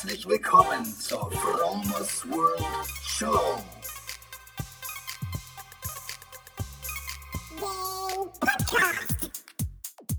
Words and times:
Herzlich 0.00 0.28
willkommen 0.28 0.84
zur 0.84 1.28
Fromos 1.32 2.24
World 2.30 2.64
Show. 3.04 3.58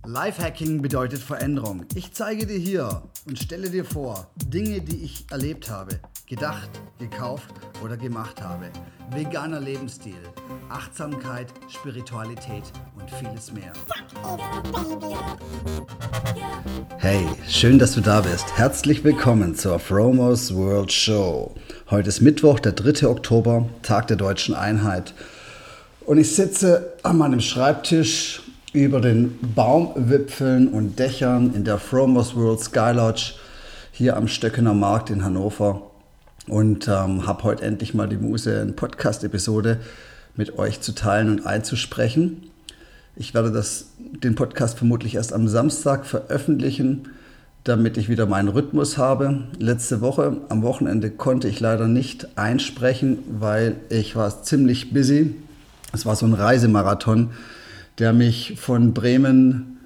Lifehacking 0.05 0.81
bedeutet 0.81 1.21
Veränderung. 1.21 1.85
Ich 1.95 2.11
zeige 2.11 2.45
dir 2.45 2.57
hier 2.57 3.03
und 3.25 3.39
stelle 3.39 3.69
dir 3.69 3.85
vor 3.85 4.29
Dinge, 4.35 4.81
die 4.81 5.01
ich 5.01 5.31
erlebt 5.31 5.69
habe, 5.69 6.01
gedacht, 6.29 6.69
gekauft 6.99 7.49
oder 7.83 7.97
gemacht 7.97 8.39
habe. 8.39 8.67
Veganer 9.09 9.59
Lebensstil, 9.59 10.13
Achtsamkeit, 10.69 11.47
Spiritualität 11.69 12.65
und 12.99 13.09
vieles 13.09 13.51
mehr. 13.51 13.73
Hey, 16.97 17.25
schön, 17.47 17.79
dass 17.79 17.93
du 17.93 18.01
da 18.01 18.21
bist. 18.21 18.45
Herzlich 18.55 19.03
willkommen 19.03 19.55
zur 19.55 19.79
Fromos 19.79 20.53
World 20.53 20.91
Show. 20.91 21.55
Heute 21.89 22.09
ist 22.09 22.21
Mittwoch, 22.21 22.59
der 22.59 22.73
3. 22.73 23.07
Oktober, 23.07 23.67
Tag 23.81 24.05
der 24.05 24.17
deutschen 24.17 24.53
Einheit. 24.53 25.15
Und 26.05 26.19
ich 26.19 26.35
sitze 26.35 26.93
an 27.01 27.17
meinem 27.17 27.39
Schreibtisch 27.39 28.43
über 28.71 29.01
den 29.01 29.39
Baumwipfeln 29.55 30.67
und 30.67 30.99
Dächern 30.99 31.55
in 31.55 31.63
der 31.63 31.79
Fromos 31.79 32.35
World 32.35 32.59
Sky 32.59 32.91
Lodge 32.93 33.33
hier 33.91 34.15
am 34.15 34.27
Stöckener 34.27 34.75
Markt 34.75 35.09
in 35.09 35.25
Hannover 35.25 35.88
und 36.49 36.87
ähm, 36.87 37.27
habe 37.27 37.43
heute 37.43 37.63
endlich 37.63 37.93
mal 37.93 38.07
die 38.07 38.17
Muse, 38.17 38.61
eine 38.61 38.73
Podcast-Episode 38.73 39.79
mit 40.35 40.57
euch 40.57 40.81
zu 40.81 40.93
teilen 40.93 41.29
und 41.29 41.45
einzusprechen. 41.45 42.43
Ich 43.15 43.33
werde 43.33 43.51
das, 43.51 43.87
den 43.97 44.35
Podcast 44.35 44.77
vermutlich 44.77 45.15
erst 45.15 45.33
am 45.33 45.47
Samstag 45.47 46.05
veröffentlichen, 46.05 47.09
damit 47.63 47.97
ich 47.97 48.09
wieder 48.09 48.25
meinen 48.25 48.47
Rhythmus 48.47 48.97
habe. 48.97 49.43
Letzte 49.57 50.01
Woche 50.01 50.37
am 50.49 50.61
Wochenende 50.61 51.09
konnte 51.09 51.47
ich 51.47 51.59
leider 51.59 51.87
nicht 51.87 52.37
einsprechen, 52.37 53.19
weil 53.39 53.75
ich 53.89 54.15
war 54.15 54.43
ziemlich 54.43 54.93
busy. 54.93 55.35
Es 55.91 56.05
war 56.05 56.15
so 56.15 56.25
ein 56.25 56.33
Reisemarathon 56.33 57.31
der 57.99 58.13
mich 58.13 58.53
von 58.57 58.93
Bremen 58.93 59.77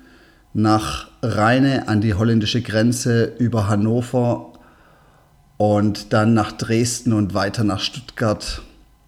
nach 0.53 1.09
Rheine 1.23 1.87
an 1.87 1.99
die 1.99 2.13
holländische 2.13 2.61
Grenze 2.61 3.33
über 3.39 3.67
Hannover 3.67 4.52
und 5.63 6.11
dann 6.11 6.33
nach 6.33 6.51
Dresden 6.51 7.13
und 7.13 7.33
weiter 7.33 7.63
nach 7.63 7.79
Stuttgart 7.79 8.61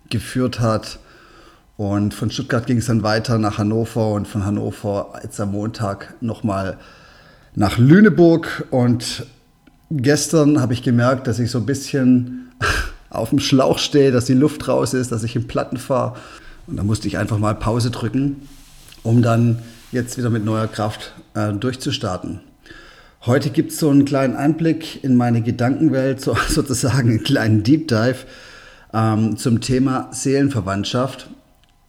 geführt 0.10 0.62
hat. 0.62 1.00
Und 1.76 2.14
von 2.14 2.32
Stuttgart 2.32 2.66
ging 2.66 2.78
es 2.78 2.86
dann 2.86 3.04
weiter 3.04 3.38
nach 3.40 3.58
Hannover 3.58 4.14
und 4.14 4.26
von 4.26 4.46
Hannover 4.46 5.20
jetzt 5.22 5.38
am 5.42 5.52
Montag 5.52 6.14
nochmal 6.22 6.78
nach 7.56 7.78
Lüneburg. 7.78 8.68
Und 8.72 9.26
gestern 9.92 10.62
habe 10.62 10.72
ich 10.72 10.82
gemerkt, 10.82 11.28
dass 11.28 11.40
ich 11.40 11.52
so 11.52 11.58
ein 11.58 11.66
bisschen 11.66 12.54
auf 13.10 13.32
dem 13.32 13.40
Schlauch 13.40 13.78
stehe, 13.78 14.14
dass 14.14 14.24
die 14.24 14.34
Luft 14.34 14.66
raus 14.70 14.94
ist, 14.94 15.12
dass 15.12 15.24
ich 15.24 15.36
in 15.36 15.48
Platten 15.48 15.76
fahre. 15.76 16.16
Und 16.68 16.78
da 16.78 16.84
musste 16.84 17.10
ich 17.10 17.18
einfach 17.18 17.38
mal 17.38 17.54
Pause 17.54 17.92
drücken 17.92 18.48
um 19.06 19.22
dann 19.22 19.60
jetzt 19.92 20.18
wieder 20.18 20.32
mit 20.32 20.44
neuer 20.44 20.68
Kraft 20.68 21.14
äh, 21.36 21.54
durchzustarten. 21.54 22.40
Heute 23.26 23.50
gibt 23.50 23.72
es 23.72 23.80
so 23.80 23.90
einen 23.90 24.06
kleinen 24.06 24.36
Einblick 24.36 25.04
in 25.04 25.16
meine 25.16 25.42
Gedankenwelt, 25.42 26.22
so, 26.22 26.38
sozusagen 26.48 27.10
einen 27.10 27.24
kleinen 27.24 27.64
Deep 27.64 27.88
Dive 27.88 28.18
ähm, 28.94 29.36
zum 29.36 29.62
Thema 29.62 30.10
Seelenverwandtschaft. 30.12 31.28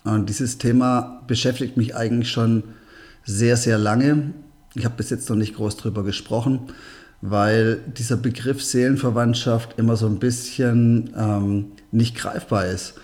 Und 0.05 0.31
dieses 0.31 0.57
Thema 0.57 1.23
beschäftigt 1.27 1.77
mich 1.77 1.95
eigentlich 1.95 2.31
schon 2.31 2.63
sehr, 3.25 3.59
sehr 3.59 3.77
lange. 3.77 4.33
Ich 4.75 4.87
habe 4.87 4.95
bis 4.97 5.11
jetzt 5.11 5.29
noch 5.29 5.37
nicht 5.37 5.57
groß 5.57 5.77
drüber 5.77 6.05
gesprochen, 6.05 6.61
weil 7.21 7.81
dieser 7.99 8.17
Begriff 8.17 8.63
Seelenverwandtschaft 8.65 9.79
immer 9.79 9.97
so 9.97 10.07
ein 10.07 10.19
bisschen 10.19 11.11
ähm, 11.19 11.73
nicht 11.93 12.17
greifbar 12.17 12.65
ist. 12.65 12.95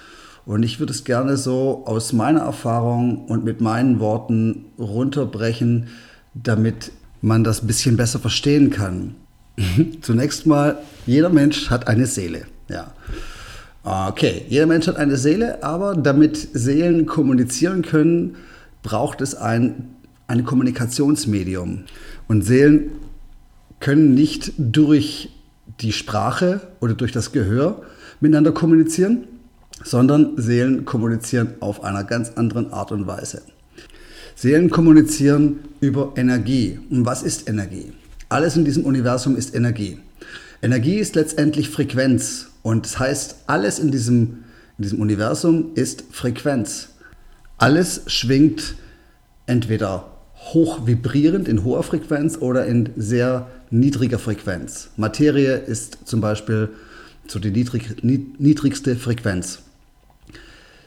Und 0.46 0.62
ich 0.62 0.80
würde 0.80 0.94
es 0.94 1.04
gerne 1.04 1.36
so 1.36 1.82
aus 1.84 2.14
meiner 2.14 2.40
Erfahrung 2.40 3.26
und 3.26 3.44
mit 3.44 3.60
meinen 3.60 4.00
Worten 4.00 4.64
runterbrechen, 4.78 5.88
damit 6.32 6.92
man 7.22 7.44
das 7.44 7.62
ein 7.62 7.66
bisschen 7.66 7.96
besser 7.96 8.18
verstehen 8.18 8.70
kann. 8.70 9.14
Zunächst 10.02 10.46
mal, 10.46 10.78
jeder 11.06 11.30
Mensch 11.30 11.70
hat 11.70 11.88
eine 11.88 12.06
Seele. 12.06 12.42
Ja. 12.68 12.92
Okay, 13.84 14.44
jeder 14.48 14.66
Mensch 14.66 14.86
hat 14.86 14.96
eine 14.96 15.16
Seele, 15.16 15.62
aber 15.64 15.96
damit 15.96 16.48
Seelen 16.52 17.06
kommunizieren 17.06 17.82
können, 17.82 18.36
braucht 18.82 19.20
es 19.20 19.34
ein, 19.34 19.88
ein 20.28 20.44
Kommunikationsmedium. 20.44 21.84
Und 22.28 22.42
Seelen 22.42 22.92
können 23.80 24.14
nicht 24.14 24.52
durch 24.58 25.30
die 25.80 25.92
Sprache 25.92 26.60
oder 26.80 26.94
durch 26.94 27.12
das 27.12 27.32
Gehör 27.32 27.82
miteinander 28.20 28.52
kommunizieren, 28.52 29.24
sondern 29.82 30.36
Seelen 30.36 30.84
kommunizieren 30.84 31.54
auf 31.58 31.82
einer 31.82 32.04
ganz 32.04 32.30
anderen 32.30 32.72
Art 32.72 32.92
und 32.92 33.06
Weise. 33.08 33.42
Seelen 34.34 34.70
kommunizieren 34.70 35.60
über 35.80 36.12
Energie. 36.16 36.78
Und 36.90 37.06
was 37.06 37.22
ist 37.22 37.48
Energie? 37.48 37.92
Alles 38.28 38.56
in 38.56 38.64
diesem 38.64 38.84
Universum 38.84 39.36
ist 39.36 39.54
Energie. 39.54 39.98
Energie 40.62 40.96
ist 40.96 41.14
letztendlich 41.14 41.68
Frequenz. 41.68 42.48
Und 42.62 42.86
das 42.86 42.98
heißt, 42.98 43.36
alles 43.46 43.78
in 43.78 43.90
diesem, 43.90 44.44
in 44.78 44.82
diesem 44.82 45.00
Universum 45.00 45.72
ist 45.74 46.04
Frequenz. 46.10 46.88
Alles 47.58 48.02
schwingt 48.06 48.76
entweder 49.46 50.12
hoch 50.34 50.86
vibrierend 50.86 51.48
in 51.48 51.64
hoher 51.64 51.82
Frequenz 51.82 52.38
oder 52.38 52.66
in 52.66 52.90
sehr 52.96 53.48
niedriger 53.70 54.18
Frequenz. 54.18 54.90
Materie 54.96 55.56
ist 55.56 55.98
zum 56.04 56.20
Beispiel 56.20 56.70
so 57.26 57.38
die 57.38 57.50
niedrig, 57.50 58.02
niedrigste 58.02 58.96
Frequenz. 58.96 59.60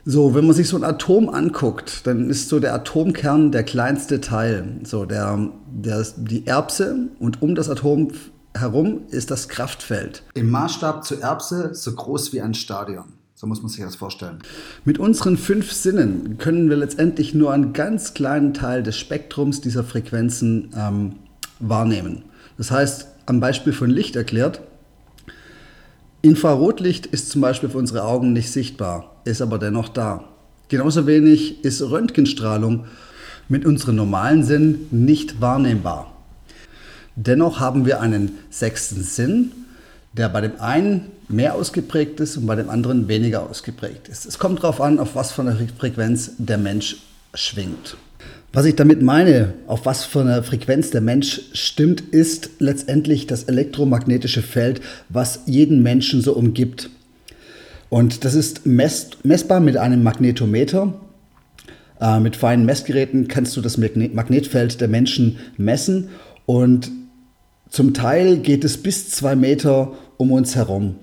So, 0.07 0.35
wenn 0.35 0.45
man 0.45 0.55
sich 0.55 0.69
so 0.69 0.77
ein 0.77 0.83
Atom 0.83 1.29
anguckt, 1.29 2.05
dann 2.05 2.29
ist 2.29 2.49
so 2.49 2.59
der 2.59 2.75
Atomkern 2.75 3.51
der 3.51 3.63
kleinste 3.63 4.21
Teil. 4.21 4.79
So, 4.83 5.05
der, 5.05 5.49
der, 5.67 6.05
die 6.15 6.45
Erbse 6.45 7.07
und 7.17 7.41
um 7.41 7.55
das 7.55 7.69
Atom 7.69 8.11
herum 8.53 9.01
ist 9.09 9.31
das 9.31 9.49
Kraftfeld. 9.49 10.21
Im 10.35 10.51
Maßstab 10.51 11.03
zur 11.03 11.21
Erbse 11.21 11.73
so 11.73 11.93
groß 11.93 12.33
wie 12.33 12.41
ein 12.41 12.53
Stadion. 12.53 13.13
So 13.33 13.47
muss 13.47 13.63
man 13.63 13.69
sich 13.69 13.83
das 13.83 13.95
vorstellen. 13.95 14.39
Mit 14.85 14.99
unseren 14.99 15.37
fünf 15.37 15.71
Sinnen 15.71 16.37
können 16.37 16.69
wir 16.69 16.77
letztendlich 16.77 17.33
nur 17.33 17.51
einen 17.51 17.73
ganz 17.73 18.13
kleinen 18.13 18.53
Teil 18.53 18.83
des 18.83 18.97
Spektrums 18.97 19.59
dieser 19.59 19.83
Frequenzen 19.83 20.69
ähm, 20.77 21.15
wahrnehmen. 21.59 22.25
Das 22.59 22.69
heißt, 22.69 23.07
am 23.25 23.39
Beispiel 23.39 23.73
von 23.73 23.89
Licht 23.89 24.15
erklärt, 24.15 24.61
Infrarotlicht 26.25 27.05
ist 27.05 27.29
zum 27.29 27.41
Beispiel 27.41 27.69
für 27.69 27.77
unsere 27.77 28.03
Augen 28.03 28.33
nicht 28.33 28.51
sichtbar 28.51 29.15
ist 29.25 29.41
aber 29.41 29.59
dennoch 29.59 29.89
da. 29.89 30.23
Genauso 30.69 31.05
wenig 31.05 31.63
ist 31.63 31.81
Röntgenstrahlung 31.81 32.85
mit 33.49 33.65
unseren 33.65 33.95
normalen 33.95 34.43
Sinnen 34.43 34.87
nicht 34.91 35.41
wahrnehmbar. 35.41 36.11
Dennoch 37.15 37.59
haben 37.59 37.85
wir 37.85 38.01
einen 38.01 38.37
sechsten 38.49 39.03
Sinn, 39.03 39.51
der 40.13 40.29
bei 40.29 40.41
dem 40.41 40.59
einen 40.59 41.11
mehr 41.27 41.55
ausgeprägt 41.55 42.19
ist 42.19 42.37
und 42.37 42.45
bei 42.45 42.55
dem 42.55 42.69
anderen 42.69 43.07
weniger 43.07 43.49
ausgeprägt 43.49 44.07
ist. 44.07 44.25
Es 44.25 44.39
kommt 44.39 44.63
darauf 44.63 44.81
an, 44.81 44.99
auf 44.99 45.15
was 45.15 45.31
für 45.31 45.41
eine 45.41 45.55
Frequenz 45.77 46.31
der 46.37 46.57
Mensch 46.57 46.97
schwingt. 47.33 47.97
Was 48.53 48.65
ich 48.65 48.75
damit 48.75 49.01
meine, 49.01 49.53
auf 49.67 49.85
was 49.85 50.05
für 50.05 50.21
eine 50.21 50.41
Frequenz 50.41 50.89
der 50.89 51.01
Mensch 51.01 51.41
stimmt, 51.53 51.99
ist 51.99 52.51
letztendlich 52.59 53.27
das 53.27 53.43
elektromagnetische 53.43 54.41
Feld, 54.41 54.79
was 55.09 55.41
jeden 55.45 55.83
Menschen 55.83 56.21
so 56.21 56.33
umgibt. 56.33 56.89
Und 57.89 58.23
das 58.23 58.33
ist 58.33 58.65
mess 58.65 59.09
messbar 59.23 59.59
mit 59.59 59.77
einem 59.77 60.03
Magnetometer. 60.03 60.93
Äh, 61.99 62.19
mit 62.19 62.35
feinen 62.35 62.65
Messgeräten 62.65 63.27
kannst 63.27 63.57
du 63.57 63.61
das 63.61 63.77
Magnetfeld 63.77 64.79
der 64.79 64.87
Menschen 64.87 65.37
messen 65.57 66.09
und 66.45 66.91
zum 67.69 67.93
Teil 67.93 68.37
geht 68.37 68.63
es 68.63 68.77
bis 68.77 69.09
zwei 69.09 69.35
Meter 69.35 69.93
um 70.17 70.31
uns 70.31 70.55
herum. 70.55 70.95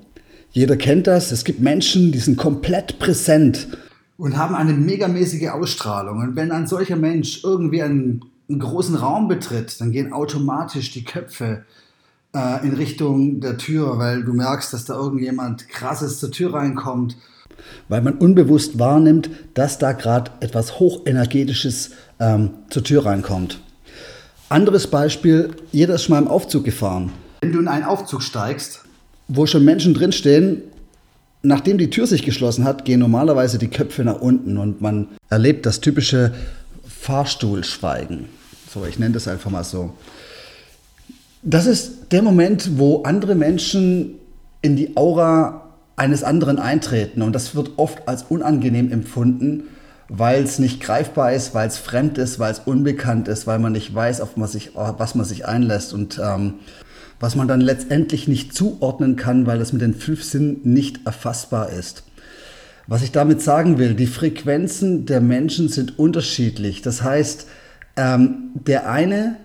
Jeder 0.52 0.76
kennt 0.76 1.06
das. 1.06 1.32
Es 1.32 1.44
gibt 1.44 1.60
Menschen, 1.60 2.12
die 2.12 2.18
sind 2.18 2.36
komplett 2.36 2.98
präsent 2.98 3.68
und 4.16 4.36
haben 4.36 4.54
eine 4.54 4.72
megamäßige 4.72 5.48
Ausstrahlung. 5.48 6.18
Und 6.18 6.36
wenn 6.36 6.52
ein 6.52 6.66
solcher 6.66 6.96
Mensch 6.96 7.42
irgendwie 7.44 7.82
einen, 7.82 8.24
einen 8.48 8.58
großen 8.58 8.94
Raum 8.94 9.28
betritt, 9.28 9.80
dann 9.80 9.92
gehen 9.92 10.12
automatisch 10.12 10.90
die 10.92 11.04
Köpfe 11.04 11.64
äh, 12.34 12.66
in 12.66 12.74
Richtung 12.74 13.40
der 13.40 13.58
Tür, 13.58 13.98
weil 13.98 14.24
du 14.24 14.32
merkst, 14.32 14.72
dass 14.72 14.84
da 14.84 14.94
irgendjemand 14.94 15.68
krasses 15.68 16.18
zur 16.18 16.30
Tür 16.30 16.54
reinkommt. 16.54 17.16
Weil 17.88 18.02
man 18.02 18.14
unbewusst 18.14 18.78
wahrnimmt, 18.78 19.30
dass 19.54 19.78
da 19.78 19.92
gerade 19.92 20.30
etwas 20.40 20.78
Hochenergetisches 20.78 21.90
ähm, 22.18 22.50
zur 22.70 22.84
Tür 22.84 23.06
reinkommt. 23.06 23.60
Anderes 24.48 24.86
Beispiel, 24.86 25.50
jeder 25.70 25.94
ist 25.94 26.04
schon 26.04 26.14
mal 26.14 26.22
im 26.22 26.28
Aufzug 26.28 26.64
gefahren. 26.64 27.12
Wenn 27.40 27.52
du 27.52 27.60
in 27.60 27.68
einen 27.68 27.84
Aufzug 27.84 28.22
steigst, 28.22 28.84
wo 29.28 29.46
schon 29.46 29.64
Menschen 29.64 29.94
drinstehen, 29.94 30.62
nachdem 31.42 31.78
die 31.78 31.90
Tür 31.90 32.06
sich 32.06 32.22
geschlossen 32.22 32.64
hat, 32.64 32.84
gehen 32.84 33.00
normalerweise 33.00 33.58
die 33.58 33.68
Köpfe 33.68 34.04
nach 34.04 34.20
unten 34.20 34.56
und 34.58 34.80
man 34.80 35.08
erlebt 35.28 35.66
das 35.66 35.80
typische 35.80 36.32
Fahrstuhlschweigen. 36.86 38.26
So, 38.72 38.86
ich 38.86 38.98
nenne 38.98 39.14
das 39.14 39.28
einfach 39.28 39.50
mal 39.50 39.64
so. 39.64 39.92
Das 41.42 41.66
ist 41.66 42.12
der 42.12 42.22
Moment, 42.22 42.78
wo 42.78 43.02
andere 43.02 43.34
Menschen 43.34 44.14
in 44.62 44.76
die 44.76 44.96
Aura 44.96 45.62
eines 45.96 46.24
anderen 46.24 46.58
eintreten. 46.58 47.22
Und 47.22 47.32
das 47.32 47.54
wird 47.54 47.72
oft 47.76 48.08
als 48.08 48.22
unangenehm 48.22 48.90
empfunden, 48.90 49.64
weil 50.08 50.42
es 50.42 50.58
nicht 50.58 50.80
greifbar 50.80 51.32
ist, 51.32 51.54
weil 51.54 51.68
es 51.68 51.78
fremd 51.78 52.18
ist, 52.18 52.38
weil 52.38 52.52
es 52.52 52.60
unbekannt 52.60 53.28
ist, 53.28 53.46
weil 53.46 53.58
man 53.58 53.72
nicht 53.72 53.94
weiß, 53.94 54.20
auf 54.20 54.30
was, 54.36 54.52
sich, 54.52 54.72
was 54.74 55.14
man 55.14 55.26
sich 55.26 55.46
einlässt 55.46 55.92
und 55.92 56.20
ähm, 56.22 56.54
was 57.22 57.36
man 57.36 57.46
dann 57.46 57.60
letztendlich 57.60 58.26
nicht 58.26 58.52
zuordnen 58.52 59.14
kann, 59.14 59.46
weil 59.46 59.60
es 59.60 59.72
mit 59.72 59.80
den 59.80 59.94
fünf 59.94 60.24
Sinnen 60.24 60.60
nicht 60.64 61.06
erfassbar 61.06 61.70
ist. 61.70 62.02
Was 62.88 63.04
ich 63.04 63.12
damit 63.12 63.40
sagen 63.40 63.78
will, 63.78 63.94
die 63.94 64.08
Frequenzen 64.08 65.06
der 65.06 65.20
Menschen 65.20 65.68
sind 65.68 66.00
unterschiedlich. 66.00 66.82
Das 66.82 67.04
heißt, 67.04 67.46
ähm, 67.96 68.50
der 68.54 68.90
eine, 68.90 69.36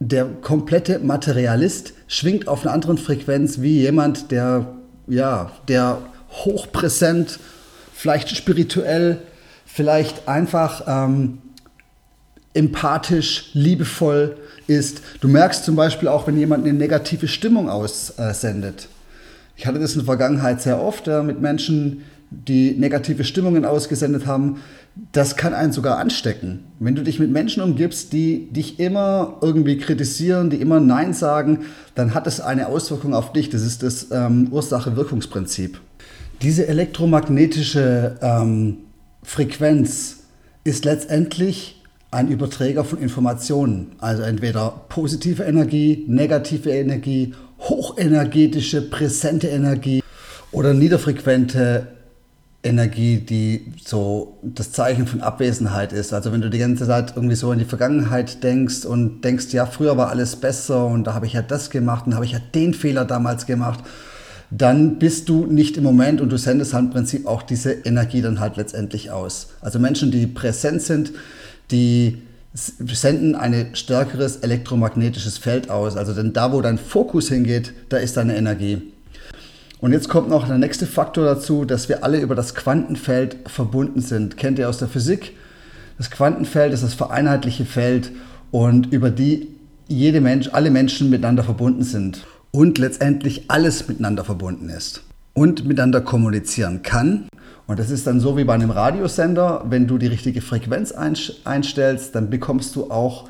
der 0.00 0.24
komplette 0.24 0.98
Materialist, 0.98 1.92
schwingt 2.08 2.48
auf 2.48 2.62
einer 2.62 2.74
anderen 2.74 2.98
Frequenz 2.98 3.60
wie 3.60 3.78
jemand, 3.82 4.32
der, 4.32 4.74
ja, 5.06 5.52
der 5.68 5.98
hochpräsent, 6.30 7.38
vielleicht 7.94 8.36
spirituell, 8.36 9.18
vielleicht 9.64 10.26
einfach 10.26 10.82
ähm, 10.88 11.38
empathisch, 12.56 13.50
liebevoll 13.52 14.36
ist. 14.66 15.02
Du 15.20 15.28
merkst 15.28 15.64
zum 15.64 15.76
Beispiel 15.76 16.08
auch, 16.08 16.26
wenn 16.26 16.36
jemand 16.36 16.64
eine 16.64 16.76
negative 16.76 17.28
Stimmung 17.28 17.68
aussendet. 17.68 18.88
Ich 19.56 19.66
hatte 19.66 19.78
das 19.78 19.92
in 19.92 20.00
der 20.00 20.06
Vergangenheit 20.06 20.60
sehr 20.60 20.80
oft 20.80 21.08
äh, 21.08 21.22
mit 21.22 21.40
Menschen, 21.40 22.02
die 22.30 22.72
negative 22.72 23.24
Stimmungen 23.24 23.64
ausgesendet 23.64 24.26
haben, 24.26 24.60
das 25.12 25.36
kann 25.36 25.54
einen 25.54 25.72
sogar 25.72 25.98
anstecken. 25.98 26.64
Wenn 26.78 26.94
du 26.94 27.02
dich 27.02 27.18
mit 27.18 27.30
Menschen 27.30 27.62
umgibst, 27.62 28.12
die 28.12 28.50
dich 28.50 28.80
immer 28.80 29.36
irgendwie 29.42 29.76
kritisieren, 29.76 30.48
die 30.48 30.56
immer 30.56 30.80
Nein 30.80 31.12
sagen, 31.12 31.66
dann 31.94 32.14
hat 32.14 32.26
es 32.26 32.40
eine 32.40 32.68
Auswirkung 32.68 33.14
auf 33.14 33.32
dich. 33.32 33.50
Das 33.50 33.62
ist 33.62 33.82
das 33.82 34.08
ähm, 34.10 34.48
Ursache-Wirkungsprinzip. 34.50 35.80
Diese 36.42 36.66
elektromagnetische 36.66 38.16
ähm, 38.22 38.78
Frequenz 39.22 40.24
ist 40.64 40.84
letztendlich 40.84 41.75
ein 42.10 42.28
Überträger 42.28 42.84
von 42.84 42.98
Informationen. 42.98 43.92
Also 43.98 44.22
entweder 44.22 44.82
positive 44.88 45.42
Energie, 45.42 46.04
negative 46.08 46.70
Energie, 46.70 47.34
hochenergetische, 47.58 48.82
präsente 48.82 49.48
Energie 49.48 50.02
oder 50.52 50.74
niederfrequente 50.74 51.88
Energie, 52.62 53.18
die 53.18 53.72
so 53.84 54.38
das 54.42 54.72
Zeichen 54.72 55.06
von 55.06 55.20
Abwesenheit 55.20 55.92
ist. 55.92 56.12
Also 56.12 56.32
wenn 56.32 56.40
du 56.40 56.50
die 56.50 56.58
ganze 56.58 56.86
Zeit 56.86 57.12
irgendwie 57.14 57.36
so 57.36 57.52
in 57.52 57.58
die 57.58 57.64
Vergangenheit 57.64 58.42
denkst 58.42 58.84
und 58.84 59.22
denkst, 59.22 59.52
ja, 59.52 59.66
früher 59.66 59.96
war 59.96 60.08
alles 60.08 60.36
besser 60.36 60.86
und 60.86 61.04
da 61.04 61.14
habe 61.14 61.26
ich 61.26 61.34
ja 61.34 61.42
das 61.42 61.70
gemacht 61.70 62.06
und 62.06 62.14
habe 62.14 62.24
ich 62.24 62.32
ja 62.32 62.40
den 62.54 62.74
Fehler 62.74 63.04
damals 63.04 63.46
gemacht, 63.46 63.80
dann 64.50 64.98
bist 64.98 65.28
du 65.28 65.46
nicht 65.46 65.76
im 65.76 65.84
Moment 65.84 66.20
und 66.20 66.30
du 66.30 66.36
sendest 66.36 66.72
halt 66.74 66.86
im 66.86 66.90
Prinzip 66.90 67.26
auch 67.26 67.42
diese 67.42 67.72
Energie 67.72 68.22
dann 68.22 68.40
halt 68.40 68.56
letztendlich 68.56 69.10
aus. 69.10 69.48
Also 69.60 69.78
Menschen, 69.78 70.10
die 70.10 70.26
präsent 70.26 70.82
sind, 70.82 71.12
die 71.70 72.22
senden 72.54 73.34
ein 73.34 73.74
stärkeres 73.74 74.36
elektromagnetisches 74.36 75.38
Feld 75.38 75.70
aus. 75.70 75.96
Also 75.96 76.14
denn 76.14 76.32
da, 76.32 76.52
wo 76.52 76.62
dein 76.62 76.78
Fokus 76.78 77.28
hingeht, 77.28 77.74
da 77.88 77.98
ist 77.98 78.16
deine 78.16 78.36
Energie. 78.36 78.92
Und 79.80 79.92
jetzt 79.92 80.08
kommt 80.08 80.30
noch 80.30 80.46
der 80.46 80.58
nächste 80.58 80.86
Faktor 80.86 81.24
dazu, 81.24 81.64
dass 81.64 81.88
wir 81.88 82.02
alle 82.02 82.20
über 82.20 82.34
das 82.34 82.54
Quantenfeld 82.54 83.36
verbunden 83.46 84.00
sind. 84.00 84.36
Kennt 84.36 84.58
ihr 84.58 84.68
aus 84.68 84.78
der 84.78 84.88
Physik? 84.88 85.36
Das 85.98 86.10
Quantenfeld 86.10 86.72
ist 86.72 86.82
das 86.82 86.94
vereinheitliche 86.94 87.66
Feld 87.66 88.10
und 88.50 88.92
über 88.92 89.10
die 89.10 89.48
jede 89.88 90.20
Mensch, 90.20 90.48
alle 90.52 90.70
Menschen 90.70 91.10
miteinander 91.10 91.44
verbunden 91.44 91.84
sind 91.84 92.26
und 92.50 92.78
letztendlich 92.78 93.44
alles 93.48 93.86
miteinander 93.86 94.24
verbunden 94.24 94.68
ist 94.68 95.02
und 95.32 95.64
miteinander 95.66 96.00
kommunizieren 96.00 96.82
kann. 96.82 97.28
Und 97.66 97.78
das 97.78 97.90
ist 97.90 98.06
dann 98.06 98.20
so 98.20 98.36
wie 98.36 98.44
bei 98.44 98.54
einem 98.54 98.70
Radiosender, 98.70 99.64
wenn 99.68 99.86
du 99.86 99.98
die 99.98 100.06
richtige 100.06 100.40
Frequenz 100.40 100.92
einstellst, 100.92 102.14
dann 102.14 102.30
bekommst 102.30 102.76
du 102.76 102.90
auch 102.90 103.28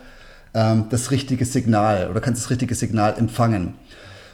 ähm, 0.52 0.86
das 0.90 1.10
richtige 1.10 1.44
Signal 1.44 2.08
oder 2.10 2.20
kannst 2.20 2.42
das 2.42 2.50
richtige 2.50 2.74
Signal 2.74 3.14
empfangen. 3.18 3.74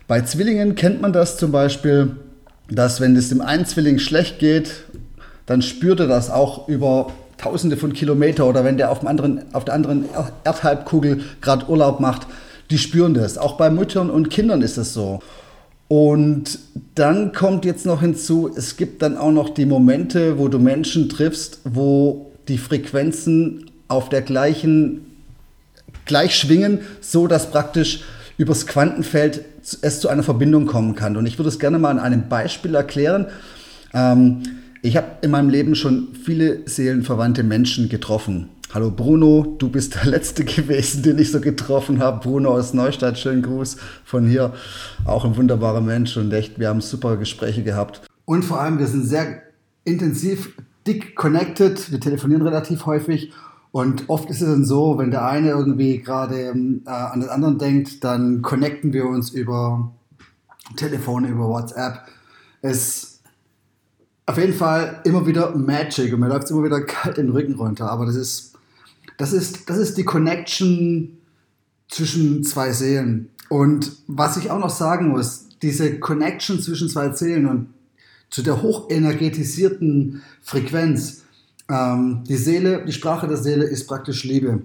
Bei 0.09 0.21
Zwillingen 0.23 0.75
kennt 0.75 1.01
man 1.01 1.13
das 1.13 1.37
zum 1.37 1.53
Beispiel, 1.53 2.17
dass 2.69 3.01
wenn 3.01 3.15
es 3.17 3.29
dem 3.29 3.41
einen 3.41 3.65
Zwilling 3.65 3.99
schlecht 3.99 4.39
geht, 4.39 4.85
dann 5.47 5.63
spürt 5.63 6.01
er 6.01 6.07
das 6.07 6.31
auch 6.31 6.69
über 6.69 7.13
tausende 7.39 7.77
von 7.77 7.93
Kilometern 7.93 8.47
oder 8.47 8.65
wenn 8.65 8.77
der 8.77 8.91
auf, 8.91 9.01
dem 9.01 9.09
anderen, 9.09 9.43
auf 9.53 9.65
der 9.65 9.75
anderen 9.75 10.05
Erdhalbkugel 10.45 11.23
gerade 11.41 11.69
Urlaub 11.69 12.01
macht, 12.01 12.27
die 12.71 12.79
spüren 12.79 13.15
das. 13.15 13.37
Auch 13.37 13.57
bei 13.57 13.71
Müttern 13.71 14.11
und 14.11 14.31
Kindern 14.31 14.63
ist 14.63 14.79
das 14.79 14.93
so. 14.93 15.21
Und 15.95 16.59
dann 16.95 17.33
kommt 17.33 17.67
jetzt 17.67 17.85
noch 17.85 18.01
hinzu, 18.01 18.51
es 18.57 18.79
gibt 18.79 19.03
dann 19.03 19.19
auch 19.19 19.31
noch 19.31 19.51
die 19.51 19.67
Momente, 19.67 20.39
wo 20.39 20.49
du 20.49 20.59
Menschen 20.59 21.11
triffst, 21.11 21.61
wo 21.65 22.33
die 22.49 22.57
Frequenzen 22.57 23.71
auf 23.89 24.09
der 24.09 24.23
gleichen, 24.23 25.05
gleich 26.07 26.35
schwingen, 26.35 26.79
so 27.03 27.27
dass 27.27 27.51
praktisch 27.51 28.05
übers 28.39 28.67
Quantenfeld 28.67 29.45
es 29.83 30.01
zu 30.01 30.09
einer 30.09 30.23
Verbindung 30.23 30.65
kommen 30.65 30.95
kann. 30.95 31.19
Und 31.19 31.27
ich 31.27 31.39
würde 31.39 31.51
es 31.51 31.59
gerne 31.59 31.79
mal 31.79 31.91
an 31.91 31.99
einem 31.99 32.27
Beispiel 32.27 32.75
erklären. 32.75 33.27
Ähm, 33.93 34.45
ich 34.81 34.97
habe 34.97 35.09
in 35.21 35.31
meinem 35.31 35.51
Leben 35.51 35.75
schon 35.75 36.15
viele 36.25 36.61
seelenverwandte 36.65 37.43
Menschen 37.43 37.91
getroffen. 37.91 38.49
Hallo 38.75 38.91
Bruno, 38.91 39.55
du 39.59 39.69
bist 39.69 39.97
der 39.97 40.07
Letzte 40.07 40.45
gewesen, 40.47 41.03
den 41.03 41.19
ich 41.19 41.31
so 41.31 41.43
getroffen 41.43 41.99
habe. 41.99 42.21
Bruno 42.21 42.53
aus 42.55 42.73
Neustadt, 42.73 43.19
schönen 43.19 43.43
Gruß 43.43 43.77
von 44.03 44.27
hier. 44.27 44.55
Auch 45.05 45.27
ein 45.27 45.37
wunderbarer 45.37 45.83
Mensch 45.83 46.17
und 46.17 46.33
echt, 46.33 46.59
wir 46.59 46.71
haben 46.71 46.81
super 46.81 47.19
Gespräche 47.19 47.63
gehabt. 47.63 48.01
Und 48.25 48.47
vor 48.47 48.63
allem, 48.63 48.79
wir 48.79 48.87
sind 48.87 49.05
sehr 49.05 49.43
intensiv, 49.85 50.57
dick 50.87 51.15
connected. 51.17 51.93
Wir 51.93 52.01
telefonieren 52.01 52.41
relativ 52.41 52.87
häufig 52.87 53.31
und 53.73 54.09
oft 54.09 54.31
ist 54.31 54.41
es 54.41 54.49
dann 54.49 54.65
so, 54.65 54.97
wenn 54.97 55.11
der 55.11 55.27
eine 55.27 55.51
irgendwie 55.51 55.99
gerade 55.99 56.37
äh, 56.37 56.89
an 56.89 57.21
den 57.21 57.29
anderen 57.29 57.59
denkt, 57.59 58.03
dann 58.03 58.41
connecten 58.41 58.95
wir 58.95 59.05
uns 59.05 59.29
über 59.29 59.93
Telefon, 60.77 61.27
über 61.27 61.47
WhatsApp. 61.47 62.07
Es 62.63 63.21
auf 64.25 64.39
jeden 64.39 64.55
Fall 64.55 65.03
immer 65.05 65.27
wieder 65.27 65.55
Magic 65.55 66.15
und 66.15 66.21
mir 66.21 66.29
läuft 66.29 66.45
es 66.45 66.51
immer 66.53 66.65
wieder 66.65 66.81
kalt 66.81 67.19
den 67.19 67.29
Rücken 67.29 67.57
runter. 67.57 67.91
Aber 67.91 68.07
das 68.07 68.15
ist, 68.15 68.52
das 69.23 69.33
ist, 69.33 69.71
das 69.71 69.79
ist 69.79 69.97
die 69.99 70.03
Connection 70.03 71.19
zwischen 71.89 72.43
zwei 72.43 72.73
Seelen. 72.73 73.31
Und 73.49 73.93
was 74.09 74.37
ich 74.37 74.51
auch 74.51 74.59
noch 74.59 74.69
sagen 74.69 75.11
muss, 75.11 75.47
diese 75.63 76.01
Connection 76.01 76.61
zwischen 76.61 76.89
zwei 76.89 77.13
Seelen 77.13 77.47
und 77.47 77.69
zu 78.31 78.43
der 78.43 78.63
hochenergetisierten 78.63 80.23
Frequenz, 80.43 81.23
ähm, 81.71 82.25
die 82.29 82.35
Seele, 82.35 82.85
die 82.85 82.93
Sprache 82.93 83.29
der 83.29 83.37
Seele 83.37 83.63
ist 83.63 83.87
praktisch 83.87 84.25
Liebe. 84.25 84.63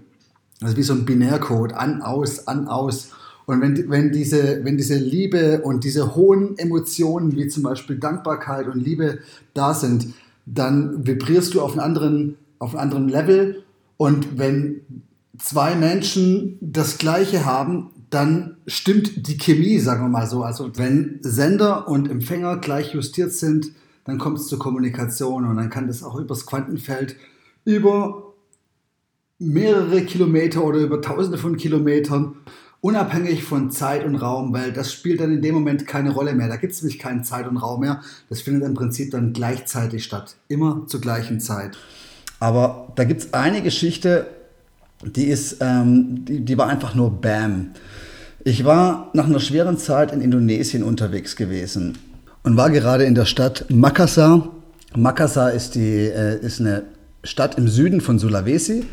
Also 0.59 0.75
wie 0.75 0.81
so 0.81 0.93
ein 0.93 1.05
Binärcode, 1.05 1.73
an, 1.73 2.01
aus, 2.01 2.47
an, 2.47 2.67
aus. 2.67 3.09
Und 3.45 3.61
wenn, 3.61 3.91
wenn, 3.91 4.11
diese, 4.11 4.65
wenn 4.65 4.75
diese 4.75 4.97
Liebe 4.97 5.61
und 5.61 5.83
diese 5.83 6.15
hohen 6.15 6.57
Emotionen, 6.57 7.35
wie 7.35 7.47
zum 7.47 7.61
Beispiel 7.61 7.99
Dankbarkeit 7.99 8.65
und 8.65 8.83
Liebe 8.83 9.19
da 9.53 9.75
sind, 9.75 10.15
dann 10.47 11.05
vibrierst 11.05 11.53
du 11.53 11.61
auf 11.61 11.73
einem 11.73 11.81
anderen, 11.81 12.37
auf 12.57 12.75
einem 12.75 12.81
anderen 12.81 13.09
Level. 13.09 13.63
Und 13.97 14.37
wenn 14.37 15.03
zwei 15.37 15.75
Menschen 15.75 16.57
das 16.61 16.97
Gleiche 16.97 17.45
haben, 17.45 17.91
dann 18.09 18.57
stimmt 18.67 19.27
die 19.27 19.37
Chemie, 19.37 19.79
sagen 19.79 20.03
wir 20.03 20.09
mal 20.09 20.27
so. 20.27 20.43
Also 20.43 20.71
wenn 20.75 21.19
Sender 21.21 21.87
und 21.87 22.09
Empfänger 22.09 22.57
gleich 22.57 22.93
justiert 22.93 23.33
sind, 23.33 23.71
dann 24.05 24.17
kommt 24.17 24.39
es 24.39 24.47
zur 24.47 24.59
Kommunikation 24.59 25.45
und 25.45 25.57
dann 25.57 25.69
kann 25.69 25.87
das 25.87 26.03
auch 26.03 26.15
übers 26.15 26.45
Quantenfeld 26.45 27.17
über 27.65 28.33
mehrere 29.39 30.03
Kilometer 30.03 30.63
oder 30.63 30.79
über 30.79 31.01
tausende 31.01 31.37
von 31.37 31.57
Kilometern, 31.57 32.35
unabhängig 32.79 33.43
von 33.43 33.69
Zeit 33.69 34.05
und 34.05 34.15
Raum, 34.15 34.53
weil 34.53 34.71
das 34.71 34.93
spielt 34.93 35.19
dann 35.19 35.33
in 35.33 35.41
dem 35.41 35.53
Moment 35.53 35.85
keine 35.85 36.11
Rolle 36.11 36.33
mehr. 36.33 36.47
Da 36.47 36.55
gibt 36.55 36.73
es 36.73 36.81
nämlich 36.81 36.99
keinen 36.99 37.25
Zeit 37.25 37.47
und 37.47 37.57
Raum 37.57 37.81
mehr. 37.81 38.01
Das 38.29 38.41
findet 38.41 38.63
im 38.63 38.73
Prinzip 38.73 39.11
dann 39.11 39.33
gleichzeitig 39.33 40.05
statt, 40.05 40.37
immer 40.47 40.85
zur 40.87 41.01
gleichen 41.01 41.41
Zeit. 41.41 41.77
Aber 42.39 42.87
da 42.95 43.03
gibt 43.03 43.21
es 43.21 43.33
eine 43.33 43.61
Geschichte, 43.61 44.27
die 45.03 45.25
ist, 45.25 45.57
ähm, 45.61 46.25
die, 46.25 46.41
die 46.41 46.57
war 46.57 46.67
einfach 46.67 46.95
nur 46.95 47.21
Bam. 47.21 47.71
Ich 48.43 48.63
war 48.65 49.09
nach 49.13 49.25
einer 49.25 49.39
schweren 49.39 49.77
Zeit 49.77 50.11
in 50.11 50.21
Indonesien 50.21 50.83
unterwegs 50.83 51.35
gewesen 51.35 51.97
und 52.43 52.57
war 52.57 52.69
gerade 52.69 53.03
in 53.03 53.15
der 53.15 53.25
Stadt 53.25 53.65
Makassar. 53.69 54.49
Makassar 54.95 55.51
ist, 55.51 55.75
die, 55.75 56.07
äh, 56.07 56.39
ist 56.39 56.59
eine 56.59 56.83
Stadt 57.23 57.57
im 57.57 57.67
Süden 57.67 58.01
von 58.01 58.19
Sulawesi 58.19 58.85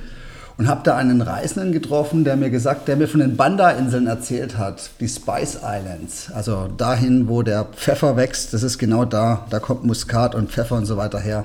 und 0.57 0.69
habe 0.69 0.81
da 0.85 0.97
einen 0.97 1.21
Reisenden 1.21 1.73
getroffen, 1.73 2.25
der 2.25 2.37
mir 2.37 2.51
gesagt, 2.51 2.89
der 2.89 2.97
mir 2.97 3.09
von 3.09 3.21
den 3.21 3.37
Banda-Inseln 3.37 4.07
erzählt 4.07 4.59
hat, 4.59 4.91
die 5.01 5.09
Spice 5.09 5.59
Islands, 5.63 6.31
also 6.33 6.69
dahin, 6.77 7.29
wo 7.29 7.43
der 7.43 7.65
Pfeffer 7.65 8.17
wächst, 8.17 8.55
das 8.55 8.63
ist 8.63 8.79
genau 8.79 9.05
da, 9.05 9.47
da 9.51 9.59
kommt 9.59 9.85
Muskat 9.85 10.35
und 10.35 10.51
Pfeffer 10.51 10.77
und 10.77 10.87
so 10.87 10.97
weiter 10.97 11.21
her. 11.21 11.45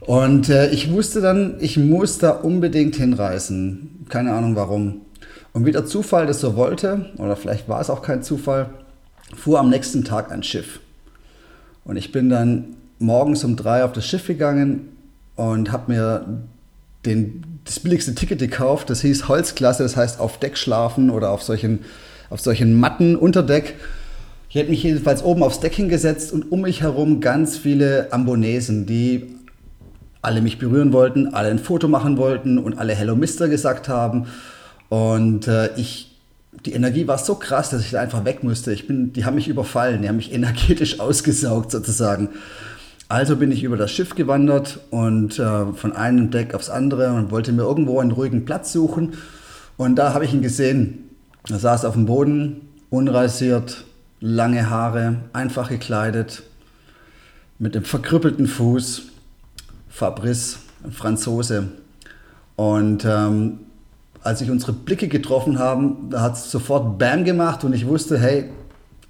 Und 0.00 0.48
äh, 0.48 0.70
ich 0.70 0.90
wusste 0.90 1.20
dann, 1.20 1.56
ich 1.60 1.76
muss 1.76 2.18
da 2.18 2.30
unbedingt 2.30 2.96
hinreisen, 2.96 4.06
keine 4.08 4.32
Ahnung 4.32 4.56
warum. 4.56 5.02
Und 5.52 5.66
wie 5.66 5.72
der 5.72 5.84
Zufall 5.84 6.26
das 6.26 6.40
so 6.40 6.56
wollte, 6.56 7.10
oder 7.18 7.36
vielleicht 7.36 7.68
war 7.68 7.80
es 7.80 7.90
auch 7.90 8.02
kein 8.02 8.22
Zufall, 8.22 8.70
fuhr 9.36 9.58
am 9.58 9.68
nächsten 9.68 10.04
Tag 10.04 10.32
ein 10.32 10.42
Schiff. 10.42 10.80
Und 11.84 11.96
ich 11.96 12.12
bin 12.12 12.30
dann 12.30 12.76
morgens 12.98 13.44
um 13.44 13.56
drei 13.56 13.84
auf 13.84 13.92
das 13.92 14.06
Schiff 14.06 14.26
gegangen 14.26 14.88
und 15.36 15.72
habe 15.72 15.92
mir 15.92 16.42
den, 17.04 17.42
das 17.64 17.80
billigste 17.80 18.14
Ticket 18.14 18.38
gekauft. 18.38 18.90
Das 18.90 19.00
hieß 19.00 19.28
Holzklasse, 19.28 19.82
das 19.82 19.96
heißt 19.96 20.20
auf 20.20 20.38
Deck 20.38 20.56
schlafen 20.56 21.10
oder 21.10 21.30
auf 21.30 21.42
solchen, 21.42 21.80
auf 22.28 22.40
solchen 22.40 22.78
Matten 22.78 23.16
unter 23.16 23.42
Deck. 23.42 23.74
Ich 24.48 24.56
hätte 24.56 24.70
mich 24.70 24.82
jedenfalls 24.82 25.22
oben 25.22 25.42
aufs 25.42 25.60
Deck 25.60 25.74
hingesetzt 25.74 26.32
und 26.32 26.50
um 26.50 26.62
mich 26.62 26.82
herum 26.82 27.20
ganz 27.20 27.56
viele 27.56 28.12
Ambonesen, 28.12 28.86
die 28.86 29.36
alle 30.22 30.42
mich 30.42 30.58
berühren 30.58 30.92
wollten, 30.92 31.34
alle 31.34 31.48
ein 31.48 31.58
Foto 31.58 31.88
machen 31.88 32.16
wollten 32.16 32.58
und 32.58 32.78
alle 32.78 32.94
Hello 32.94 33.16
Mister 33.16 33.48
gesagt 33.48 33.88
haben. 33.88 34.26
Und 34.88 35.48
äh, 35.48 35.70
ich, 35.76 36.18
die 36.66 36.72
Energie 36.72 37.06
war 37.06 37.18
so 37.18 37.36
krass, 37.36 37.70
dass 37.70 37.82
ich 37.82 37.92
da 37.92 38.00
einfach 38.00 38.24
weg 38.24 38.42
musste. 38.42 38.72
Ich 38.72 38.86
bin, 38.86 39.12
die 39.12 39.24
haben 39.24 39.36
mich 39.36 39.48
überfallen, 39.48 40.02
die 40.02 40.08
haben 40.08 40.16
mich 40.16 40.32
energetisch 40.32 41.00
ausgesaugt 41.00 41.70
sozusagen. 41.70 42.30
Also 43.08 43.36
bin 43.36 43.50
ich 43.50 43.64
über 43.64 43.76
das 43.76 43.90
Schiff 43.90 44.14
gewandert 44.14 44.78
und 44.90 45.38
äh, 45.38 45.72
von 45.72 45.92
einem 45.96 46.30
Deck 46.30 46.54
aufs 46.54 46.70
andere 46.70 47.12
und 47.14 47.30
wollte 47.30 47.52
mir 47.52 47.62
irgendwo 47.62 47.98
einen 47.98 48.12
ruhigen 48.12 48.44
Platz 48.44 48.72
suchen. 48.72 49.14
Und 49.76 49.96
da 49.96 50.14
habe 50.14 50.24
ich 50.24 50.32
ihn 50.32 50.42
gesehen. 50.42 51.10
Er 51.48 51.58
saß 51.58 51.84
auf 51.84 51.94
dem 51.94 52.06
Boden, 52.06 52.68
unrasiert, 52.90 53.84
lange 54.20 54.70
Haare, 54.70 55.16
einfach 55.32 55.70
gekleidet, 55.70 56.42
mit 57.58 57.74
dem 57.74 57.84
verkrüppelten 57.84 58.46
Fuß 58.46 59.10
Fabrice, 59.90 60.58
ein 60.82 60.92
Franzose. 60.92 61.68
Und 62.56 63.04
ähm, 63.04 63.60
als 64.22 64.38
sich 64.38 64.50
unsere 64.50 64.72
Blicke 64.72 65.08
getroffen 65.08 65.58
haben, 65.58 66.10
da 66.10 66.22
hat 66.22 66.34
es 66.34 66.50
sofort 66.50 66.98
Bam 66.98 67.24
gemacht 67.24 67.64
und 67.64 67.74
ich 67.74 67.86
wusste, 67.86 68.18
hey, 68.18 68.50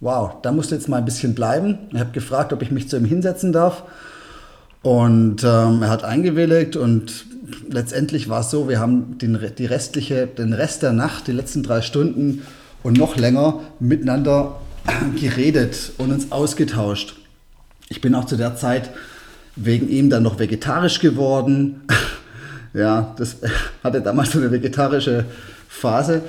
wow, 0.00 0.32
da 0.42 0.50
musst 0.50 0.70
du 0.70 0.74
jetzt 0.74 0.88
mal 0.88 0.96
ein 0.96 1.04
bisschen 1.04 1.34
bleiben. 1.34 1.78
Ich 1.92 2.00
habe 2.00 2.10
gefragt, 2.10 2.52
ob 2.52 2.62
ich 2.62 2.70
mich 2.70 2.88
zu 2.88 2.96
ihm 2.96 3.04
hinsetzen 3.04 3.52
darf. 3.52 3.84
Und 4.82 5.44
ähm, 5.44 5.82
er 5.82 5.90
hat 5.90 6.04
eingewilligt 6.04 6.76
und 6.76 7.26
letztendlich 7.68 8.28
war 8.28 8.40
es 8.40 8.50
so, 8.50 8.68
wir 8.68 8.80
haben 8.80 9.18
den, 9.18 9.38
die 9.58 9.66
restliche, 9.66 10.26
den 10.26 10.52
Rest 10.54 10.82
der 10.82 10.92
Nacht, 10.92 11.26
die 11.26 11.32
letzten 11.32 11.62
drei 11.62 11.82
Stunden 11.82 12.42
und 12.82 12.96
noch 12.96 13.16
länger 13.16 13.60
miteinander 13.78 14.56
geredet 15.20 15.92
und 15.98 16.12
uns 16.12 16.32
ausgetauscht. 16.32 17.16
Ich 17.88 18.00
bin 18.00 18.14
auch 18.14 18.24
zu 18.24 18.36
der 18.36 18.56
Zeit 18.56 18.90
wegen 19.64 19.88
ihm 19.88 20.10
dann 20.10 20.22
noch 20.22 20.38
vegetarisch 20.38 21.00
geworden. 21.00 21.82
ja, 22.72 23.14
das 23.18 23.38
hatte 23.84 24.00
damals 24.00 24.32
so 24.32 24.38
eine 24.38 24.50
vegetarische 24.50 25.24
Phase 25.68 26.22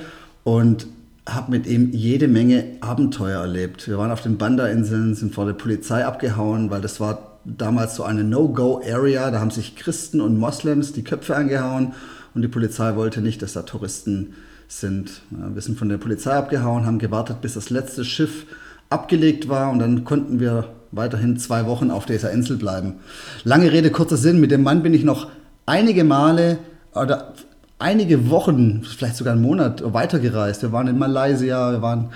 und 0.44 0.86
habe 1.28 1.52
mit 1.52 1.66
ihm 1.66 1.90
jede 1.92 2.28
Menge 2.28 2.64
Abenteuer 2.80 3.40
erlebt. 3.40 3.86
Wir 3.86 3.98
waren 3.98 4.10
auf 4.10 4.22
den 4.22 4.38
Banda-Inseln, 4.38 5.14
sind 5.14 5.34
vor 5.34 5.46
der 5.46 5.52
Polizei 5.52 6.04
abgehauen, 6.04 6.70
weil 6.70 6.80
das 6.80 6.98
war 6.98 7.38
damals 7.44 7.94
so 7.96 8.02
eine 8.02 8.24
No-Go-Area. 8.24 9.30
Da 9.30 9.40
haben 9.40 9.50
sich 9.50 9.76
Christen 9.76 10.20
und 10.20 10.38
Moslems 10.38 10.92
die 10.92 11.04
Köpfe 11.04 11.36
angehauen 11.36 11.92
und 12.34 12.42
die 12.42 12.48
Polizei 12.48 12.96
wollte 12.96 13.20
nicht, 13.20 13.40
dass 13.42 13.52
da 13.52 13.62
Touristen 13.62 14.34
sind. 14.66 15.22
Ja, 15.30 15.54
wir 15.54 15.62
sind 15.62 15.78
von 15.78 15.88
der 15.88 15.98
Polizei 15.98 16.32
abgehauen, 16.32 16.86
haben 16.86 16.98
gewartet, 16.98 17.40
bis 17.40 17.54
das 17.54 17.70
letzte 17.70 18.04
Schiff 18.04 18.46
abgelegt 18.90 19.48
war 19.48 19.70
und 19.70 19.78
dann 19.78 20.04
konnten 20.04 20.40
wir 20.40 20.68
weiterhin 20.92 21.38
zwei 21.38 21.66
Wochen 21.66 21.90
auf 21.90 22.06
dieser 22.06 22.30
Insel 22.30 22.56
bleiben. 22.56 23.00
Lange 23.44 23.72
Rede, 23.72 23.90
kurzer 23.90 24.16
Sinn, 24.16 24.40
mit 24.40 24.50
dem 24.50 24.62
Mann 24.62 24.82
bin 24.82 24.94
ich 24.94 25.04
noch 25.04 25.28
einige 25.66 26.04
Male 26.04 26.58
oder 26.94 27.34
einige 27.78 28.30
Wochen, 28.30 28.84
vielleicht 28.84 29.16
sogar 29.16 29.32
einen 29.32 29.42
Monat 29.42 29.82
weitergereist. 29.92 30.62
Wir 30.62 30.72
waren 30.72 30.86
in 30.86 30.98
Malaysia, 30.98 31.72
wir 31.72 31.82
waren 31.82 32.10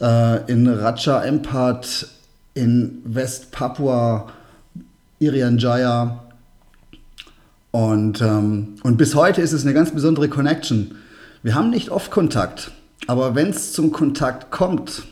äh, 0.00 0.50
in 0.50 0.68
Raja 0.68 1.22
Empat, 1.22 2.06
in 2.54 3.02
West 3.04 3.50
Papua, 3.50 4.28
Irian. 5.18 6.20
Und, 7.72 8.20
ähm, 8.20 8.74
und 8.84 8.96
bis 8.98 9.14
heute 9.16 9.42
ist 9.42 9.52
es 9.52 9.64
eine 9.64 9.74
ganz 9.74 9.90
besondere 9.92 10.28
Connection. 10.28 10.94
Wir 11.42 11.54
haben 11.56 11.70
nicht 11.70 11.90
oft 11.90 12.10
Kontakt, 12.10 12.70
aber 13.06 13.34
wenn 13.34 13.50
es 13.50 13.72
zum 13.72 13.90
Kontakt 13.90 14.50
kommt, 14.50 15.02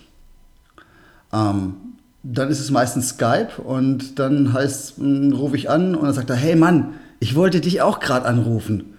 ähm, 1.33 1.75
dann 2.23 2.51
ist 2.51 2.61
es 2.61 2.71
meistens 2.71 3.11
Skype 3.11 3.61
und 3.63 4.19
dann 4.19 4.53
heißt, 4.53 4.99
hm, 4.99 5.33
rufe 5.33 5.57
ich 5.57 5.69
an 5.69 5.95
und 5.95 6.05
dann 6.05 6.15
sagt 6.15 6.31
er, 6.31 6.37
hey 6.37 6.57
Mann, 6.57 6.95
ich 7.21 7.35
wollte 7.35 7.61
dich 7.61 7.83
auch 7.83 8.01
gerade 8.01 8.27
anrufen. 8.27 8.95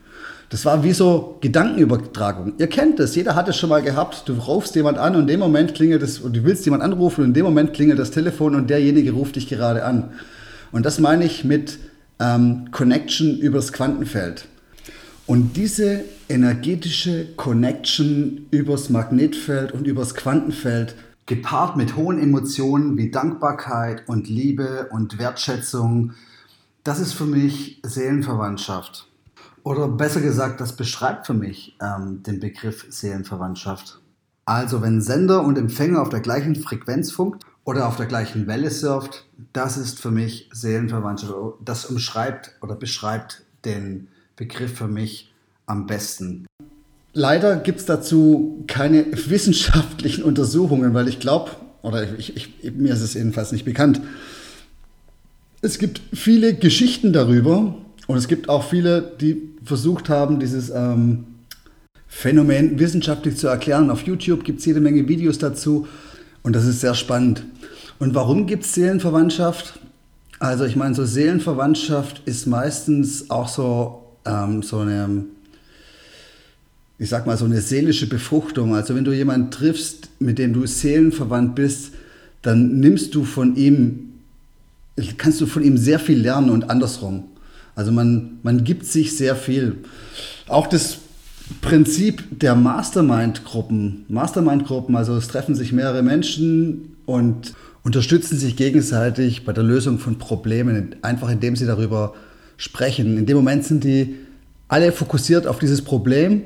Das 0.50 0.65
war 0.65 0.84
wie 0.84 0.94
so 0.94 1.38
Gedankenübertragung. 1.42 2.53
Ihr 2.60 2.68
kennt 2.68 3.00
das, 3.00 3.15
jeder 3.15 3.34
hat 3.36 3.48
es 3.48 3.58
schon 3.58 3.70
mal 3.70 3.82
gehabt. 3.82 4.30
Du 4.30 4.34
rufst 4.34 4.75
jemand 4.75 4.98
an 4.98 5.15
und 5.15 5.22
in 5.22 5.27
dem 5.27 5.39
Moment 5.39 5.74
klingelt 5.74 6.03
es, 6.03 6.20
und 6.20 6.36
du 6.36 6.44
willst 6.44 6.65
jemand 6.65 6.84
anrufen 6.84 7.22
und 7.22 7.27
in 7.30 7.34
dem 7.34 7.46
Moment 7.46 7.74
klingelt 7.74 7.98
das 7.98 8.12
Telefon 8.12 8.53
und 8.53 8.70
derjenige 8.70 9.13
ruft 9.13 9.36
dich 9.36 9.48
gerade 9.48 9.84
an. 9.84 10.12
Und 10.72 10.86
das 10.86 11.00
meine 11.00 11.25
ich 11.25 11.44
mit 11.44 11.80
ähm, 12.20 12.65
Connection 12.72 13.38
übers 13.39 13.74
Quantenfeld. 13.74 14.46
Und 15.25 15.56
diese 15.56 16.03
energetische 16.30 17.27
Connection 17.36 18.48
übers 18.51 18.89
Magnetfeld 18.89 19.72
und 19.72 19.88
übers 19.88 20.13
Quantenfeld 20.13 20.96
gepaart 21.25 21.77
mit 21.77 21.96
hohen 21.96 22.20
Emotionen 22.20 22.98
wie 22.98 23.12
Dankbarkeit 23.12 24.08
und 24.08 24.27
Liebe 24.27 24.89
und 24.92 25.18
Wertschätzung, 25.18 26.13
das 26.84 27.00
ist 27.00 27.13
für 27.13 27.25
mich 27.25 27.80
Seelenverwandtschaft. 27.84 29.08
Oder 29.63 29.88
besser 29.88 30.20
gesagt, 30.20 30.60
das 30.60 30.75
beschreibt 30.75 31.25
für 31.25 31.34
mich 31.34 31.77
ähm, 31.82 32.22
den 32.24 32.42
Begriff 32.42 32.86
Seelenverwandtschaft. 32.89 34.01
Also 34.46 34.82
wenn 34.82 35.01
Sender 35.01 35.44
und 35.44 35.58
Empfänger 35.58 36.01
auf 36.01 36.10
der 36.10 36.20
gleichen 36.20 36.58
Frequenz 36.58 37.12
funkt 37.12 37.46
oder 37.63 37.88
auf 37.88 37.96
der 37.96 38.08
gleichen 38.08 38.46
Welle 38.46 38.70
surft, 38.70 39.25
das 39.53 39.77
ist 39.77 40.01
für 40.01 40.12
mich 40.12 40.50
Seelenverwandtschaft. 40.51 41.34
Das 41.63 41.86
umschreibt 41.86 42.58
oder 42.62 42.75
beschreibt 42.75 43.46
den 43.63 44.10
Begriff 44.36 44.77
für 44.77 44.89
mich 44.89 45.34
am 45.65 45.88
besten. 45.88 46.46
Leider 47.13 47.58
gibt 47.58 47.79
es 47.79 47.86
dazu 47.86 48.63
keine 48.67 49.05
wissenschaftlichen 49.29 50.24
Untersuchungen, 50.24 50.93
weil 50.93 51.08
ich 51.08 51.20
glaube, 51.20 51.51
oder 51.82 52.17
ich, 52.17 52.36
ich, 52.36 52.74
mir 52.74 52.93
ist 52.93 53.01
es 53.01 53.13
jedenfalls 53.13 53.51
nicht 53.51 53.65
bekannt, 53.65 54.01
es 55.62 55.77
gibt 55.77 56.01
viele 56.13 56.53
Geschichten 56.55 57.13
darüber 57.13 57.75
und 58.08 58.17
es 58.17 58.27
gibt 58.27 58.50
auch 58.50 58.67
viele, 58.67 59.13
die 59.22 59.50
versucht 59.63 60.10
haben, 60.10 60.39
dieses 60.39 60.70
ähm, 60.70 61.25
Phänomen 62.08 62.77
wissenschaftlich 62.79 63.38
zu 63.38 63.48
erklären. 63.48 63.89
Auf 63.89 64.01
YouTube 64.01 64.43
gibt 64.43 64.60
es 64.60 64.65
jede 64.65 64.82
Menge 64.82 65.08
Videos 65.08 65.38
dazu 65.38 65.88
und 66.41 66.53
das 66.55 66.65
ist 66.65 66.82
sehr 66.82 66.96
spannend. 66.96 67.46
Und 67.98 68.13
warum 68.13 68.46
gibt 68.46 68.65
es 68.65 68.74
Seelenverwandtschaft? 68.74 69.79
Also 70.39 70.65
ich 70.65 70.75
meine, 70.75 70.96
so 70.96 71.05
Seelenverwandtschaft 71.05 72.22
ist 72.25 72.46
meistens 72.46 73.29
auch 73.29 73.48
so, 73.48 74.03
ähm, 74.25 74.62
so 74.63 74.79
eine 74.79 75.25
ich 77.03 77.10
sag 77.10 77.27
mal, 77.27 77.36
so 77.36 77.43
eine 77.43 77.60
seelische 77.60 78.07
Befruchtung. 78.07 78.75
Also 78.75 78.95
wenn 78.95 79.03
du 79.03 79.12
jemanden 79.12 79.51
triffst, 79.51 80.07
mit 80.19 80.39
dem 80.39 80.53
du 80.53 80.65
seelenverwandt 80.65 81.53
bist, 81.53 81.91
dann 82.41 82.79
nimmst 82.79 83.13
du 83.13 83.25
von 83.25 83.57
ihm, 83.57 84.13
kannst 85.17 85.41
du 85.41 85.45
von 85.45 85.63
ihm 85.63 85.75
sehr 85.75 86.00
viel 86.00 86.17
lernen 86.17 86.50
und 86.50 86.69
andersrum. 86.69 87.25
Also 87.75 87.91
man, 87.91 88.39
man 88.41 88.63
gibt 88.63 88.86
sich 88.86 89.17
sehr 89.17 89.36
viel. 89.36 89.79
Auch 90.48 90.67
das 90.67 91.00
Prinzip 91.60 92.39
der 92.39 92.55
Mastermind-Gruppen. 92.55 94.05
Mastermind-Gruppen, 94.07 94.95
also 94.95 95.17
es 95.17 95.27
treffen 95.27 95.55
sich 95.55 95.74
mehrere 95.74 96.03
Menschen 96.03 96.95
und 97.05 97.53
unterstützen 97.83 98.39
sich 98.39 98.55
gegenseitig 98.55 99.43
bei 99.43 99.51
der 99.51 99.65
Lösung 99.65 100.00
von 100.00 100.19
Problemen, 100.19 100.95
einfach 101.01 101.29
indem 101.29 101.57
sie 101.57 101.65
darüber 101.65 102.13
sprechen. 102.55 103.17
In 103.17 103.25
dem 103.25 103.36
Moment 103.36 103.65
sind 103.65 103.83
die 103.83 104.15
alle 104.69 104.93
fokussiert 104.93 105.48
auf 105.48 105.60
dieses 105.60 105.81
Problem 105.81 106.43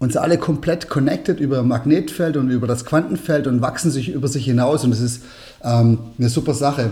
und 0.00 0.12
sind 0.12 0.22
alle 0.22 0.38
komplett 0.38 0.88
connected 0.88 1.38
über 1.38 1.62
Magnetfeld 1.62 2.36
und 2.36 2.50
über 2.50 2.66
das 2.66 2.84
Quantenfeld 2.84 3.46
und 3.46 3.60
wachsen 3.60 3.92
sich 3.92 4.08
über 4.08 4.26
sich 4.26 4.46
hinaus 4.46 4.82
und 4.82 4.90
das 4.90 5.00
ist 5.00 5.22
ähm, 5.62 5.98
eine 6.18 6.28
super 6.28 6.54
Sache. 6.54 6.90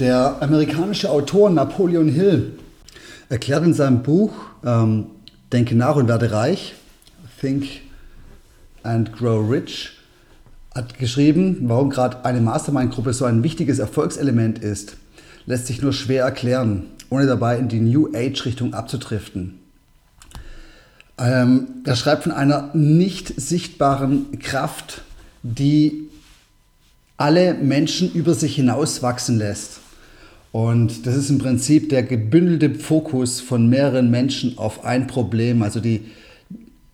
Der 0.00 0.38
amerikanische 0.40 1.10
Autor 1.10 1.50
Napoleon 1.50 2.08
Hill 2.08 2.58
erklärt 3.28 3.64
in 3.64 3.74
seinem 3.74 4.02
Buch 4.02 4.32
ähm, 4.64 5.06
Denke 5.52 5.76
nach 5.76 5.94
und 5.94 6.08
werde 6.08 6.32
reich, 6.32 6.74
Think 7.40 7.68
and 8.82 9.12
Grow 9.12 9.48
Rich, 9.48 9.92
hat 10.74 10.98
geschrieben, 10.98 11.58
warum 11.62 11.90
gerade 11.90 12.24
eine 12.24 12.40
Mastermind-Gruppe 12.40 13.12
so 13.12 13.24
ein 13.26 13.44
wichtiges 13.44 13.78
Erfolgselement 13.78 14.58
ist, 14.58 14.96
lässt 15.46 15.68
sich 15.68 15.80
nur 15.80 15.92
schwer 15.92 16.24
erklären, 16.24 16.86
ohne 17.10 17.26
dabei 17.26 17.58
in 17.58 17.68
die 17.68 17.78
New 17.78 18.08
Age-Richtung 18.12 18.74
abzudriften. 18.74 19.60
Ähm, 21.18 21.68
er 21.84 21.96
schreibt 21.96 22.24
von 22.24 22.32
einer 22.32 22.70
nicht 22.74 23.40
sichtbaren 23.40 24.38
Kraft, 24.40 25.02
die 25.42 26.08
alle 27.16 27.54
Menschen 27.54 28.12
über 28.12 28.34
sich 28.34 28.56
hinaus 28.56 29.02
wachsen 29.02 29.38
lässt. 29.38 29.80
Und 30.50 31.06
das 31.06 31.16
ist 31.16 31.30
im 31.30 31.38
Prinzip 31.38 31.88
der 31.88 32.02
gebündelte 32.02 32.74
Fokus 32.74 33.40
von 33.40 33.68
mehreren 33.68 34.10
Menschen 34.10 34.56
auf 34.58 34.84
ein 34.84 35.06
Problem. 35.06 35.62
Also 35.62 35.80
die, 35.80 36.02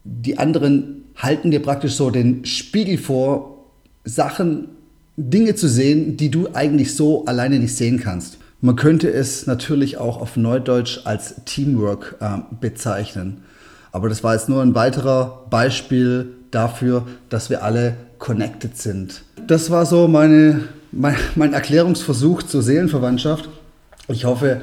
die 0.04 0.38
anderen 0.38 1.04
halten 1.16 1.50
dir 1.50 1.60
praktisch 1.60 1.94
so 1.94 2.10
den 2.10 2.44
Spiegel 2.44 2.98
vor, 2.98 3.66
Sachen, 4.04 4.68
Dinge 5.16 5.54
zu 5.54 5.68
sehen, 5.68 6.16
die 6.16 6.30
du 6.30 6.48
eigentlich 6.54 6.94
so 6.94 7.26
alleine 7.26 7.58
nicht 7.58 7.76
sehen 7.76 8.00
kannst. 8.00 8.38
Man 8.62 8.76
könnte 8.76 9.10
es 9.10 9.46
natürlich 9.46 9.98
auch 9.98 10.20
auf 10.20 10.36
Neudeutsch 10.36 11.00
als 11.04 11.36
Teamwork 11.44 12.16
äh, 12.20 12.38
bezeichnen. 12.60 13.42
Aber 13.92 14.08
das 14.08 14.22
war 14.22 14.34
jetzt 14.34 14.48
nur 14.48 14.62
ein 14.62 14.74
weiterer 14.74 15.46
Beispiel 15.50 16.34
dafür, 16.50 17.06
dass 17.28 17.50
wir 17.50 17.62
alle 17.64 17.96
connected 18.18 18.76
sind. 18.76 19.22
Das 19.46 19.70
war 19.70 19.86
so 19.86 20.06
meine, 20.08 20.60
mein, 20.92 21.16
mein 21.34 21.52
Erklärungsversuch 21.52 22.42
zur 22.42 22.62
Seelenverwandtschaft. 22.62 23.48
Ich 24.08 24.24
hoffe, 24.24 24.62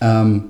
ähm, 0.00 0.44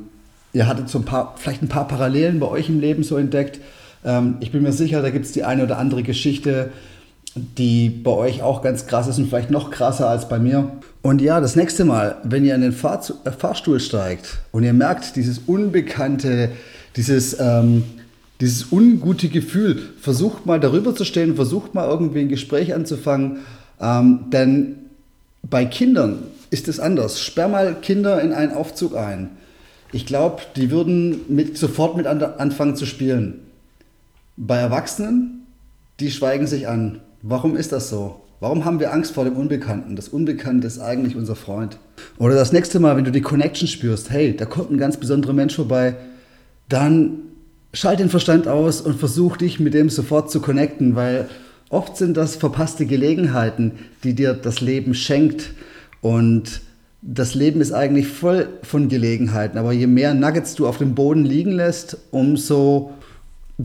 ihr 0.53 0.67
hattet 0.67 0.89
so 0.89 0.99
ein 0.99 1.05
paar, 1.05 1.35
vielleicht 1.37 1.63
ein 1.63 1.69
paar 1.69 1.89
Parallelen 1.89 2.41
bei 2.41 2.49
euch 2.49 2.69
im 2.69 2.81
Leben 2.81 3.03
so 3.03 3.17
entdeckt. 3.17 3.61
Ähm, 4.05 4.37
ich 4.41 4.53
bin 4.53 4.63
mir 4.63 4.73
sicher, 4.73 5.03
da 5.03 5.11
gibt 5.11 5.27
es 5.27 5.33
die 5.33 5.45
eine 5.45 5.65
oder 5.65 5.79
andere 5.79 6.03
Geschichte, 6.03 6.71
die 7.35 7.89
bei 7.89 8.11
euch 8.11 8.43
auch 8.43 8.61
ganz 8.61 8.87
krass 8.87 9.07
ist 9.07 9.19
und 9.19 9.29
vielleicht 9.29 9.51
noch 9.51 9.71
krasser 9.71 10.09
als 10.09 10.29
bei 10.29 10.39
mir. 10.39 10.73
Und 11.01 11.23
ja, 11.23 11.41
das 11.41 11.57
nächste 11.57 11.85
Mal, 11.85 12.17
wenn 12.25 12.45
ihr 12.45 12.55
in 12.55 12.61
den 12.61 12.73
äh, 12.73 13.33
Fahrstuhl 13.33 13.81
steigt 13.81 14.39
und 14.51 14.65
ihr 14.65 14.75
merkt 14.75 15.17
dieses 15.17 15.39
unbekannte, 15.39 16.51
dieses, 16.97 17.39
ähm, 17.41 17.85
dieses 18.43 18.73
ungute 18.73 19.29
Gefühl, 19.29 19.81
versucht 20.01 20.47
mal 20.47 20.59
darüber 20.59 20.97
zu 20.97 21.05
stehen, 21.05 21.37
versucht 21.37 21.75
mal 21.75 21.89
irgendwie 21.89 22.21
ein 22.21 22.29
Gespräch 22.29 22.75
anzufangen, 22.75 23.39
ähm, 23.81 24.25
denn 24.33 24.77
bei 25.49 25.65
Kindern 25.65 26.25
ist 26.51 26.67
es 26.67 26.81
anders. 26.81 27.21
Sperr 27.21 27.47
mal 27.47 27.77
Kinder 27.81 28.21
in 28.21 28.33
einen 28.33 28.53
Aufzug 28.53 28.97
ein. 28.97 29.31
Ich 29.93 30.07
glaube, 30.07 30.43
die 30.57 30.73
würden 30.73 31.21
mit, 31.29 31.57
sofort 31.57 31.97
mit 31.97 32.09
an, 32.09 32.21
anfangen 32.21 32.75
zu 32.75 32.85
spielen. 32.85 33.35
Bei 34.37 34.57
Erwachsenen, 34.57 35.47
die 36.01 36.11
schweigen 36.11 36.49
sich 36.49 36.67
an. 36.67 36.99
Warum 37.23 37.57
ist 37.57 37.71
das 37.71 37.91
so? 37.91 38.23
Warum 38.41 38.65
haben 38.65 38.81
wir 38.81 38.93
Angst 38.93 39.13
vor 39.13 39.25
dem 39.25 39.37
Unbekannten? 39.37 39.95
Das 39.95 40.09
Unbekannte 40.09 40.67
ist 40.67 40.81
eigentlich 40.81 41.15
unser 41.15 41.37
Freund. 41.37 41.79
Oder 42.19 42.35
das 42.35 42.51
nächste 42.51 42.81
Mal, 42.81 42.97
wenn 42.97 43.05
du 43.05 43.13
die 43.13 43.21
Connection 43.21 43.69
spürst, 43.69 44.11
hey, 44.11 44.37
da 44.37 44.47
kommt 44.47 44.73
ein 44.73 44.79
ganz 44.79 44.97
besonderer 44.97 45.33
Mensch 45.33 45.55
vorbei, 45.55 45.95
dann 46.69 47.21
schalt 47.73 48.01
den 48.01 48.11
Verstand 48.11 48.49
aus 48.49 48.81
und 48.81 48.99
versuch 48.99 49.37
dich 49.37 49.61
mit 49.61 49.75
dem 49.75 49.89
sofort 49.89 50.31
zu 50.31 50.41
connecten, 50.41 50.95
weil 50.95 51.29
oft 51.71 51.97
sind 51.97 52.17
das 52.17 52.37
verpasste 52.37 52.87
Gelegenheiten, 52.87 53.73
die 54.05 54.15
dir 54.15 54.35
das 54.35 54.61
Leben 54.61 54.95
schenkt. 54.95 55.51
Und 56.01 56.61
das 57.01 57.35
Leben 57.35 57.61
ist 57.61 57.73
eigentlich 57.73 58.09
voll 58.09 58.49
von 58.63 58.89
Gelegenheiten, 58.89 59.59
aber 59.59 59.73
je 59.73 59.87
mehr 59.87 60.15
Nuggets 60.15 60.55
du 60.55 60.67
auf 60.67 60.79
dem 60.79 60.95
Boden 60.95 61.25
liegen 61.25 61.53
lässt, 61.53 61.97
umso 62.11 62.93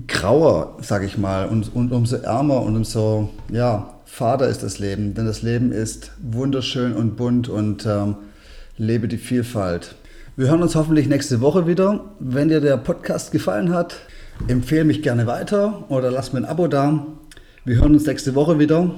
grauer, 0.08 0.78
sag 0.82 1.04
ich 1.04 1.18
mal, 1.18 1.48
und, 1.48 1.76
und 1.76 1.92
umso 1.92 2.18
ärmer 2.18 2.62
und 2.62 2.76
umso, 2.76 3.30
ja, 3.52 3.94
fader 4.06 4.48
ist 4.48 4.64
das 4.64 4.80
Leben. 4.80 5.14
Denn 5.14 5.26
das 5.26 5.42
Leben 5.42 5.72
ist 5.72 6.12
wunderschön 6.22 6.94
und 6.94 7.16
bunt 7.16 7.50
und 7.50 7.86
ähm, 7.86 8.16
lebe 8.78 9.08
die 9.08 9.18
Vielfalt. 9.18 9.96
Wir 10.38 10.50
hören 10.50 10.62
uns 10.62 10.76
hoffentlich 10.76 11.08
nächste 11.08 11.42
Woche 11.42 11.66
wieder. 11.66 12.12
Wenn 12.20 12.50
dir 12.50 12.62
der 12.62 12.78
Podcast 12.78 13.32
gefallen 13.32 13.74
hat, 13.74 13.96
empfehle 14.48 14.84
mich 14.84 15.02
gerne 15.02 15.26
weiter 15.26 15.86
oder 15.90 16.12
lass 16.12 16.32
mir 16.32 16.42
ein 16.42 16.46
Abo 16.46 16.68
da. 16.68 17.08
Wir 17.66 17.78
hören 17.78 17.96
uns 17.96 18.06
nächste 18.06 18.36
Woche 18.36 18.60
wieder. 18.60 18.92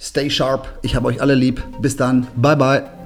Stay 0.00 0.30
sharp. 0.30 0.68
Ich 0.82 0.94
habe 0.94 1.08
euch 1.08 1.20
alle 1.20 1.34
lieb. 1.34 1.60
Bis 1.80 1.96
dann. 1.96 2.28
Bye 2.36 2.54
bye. 2.54 2.99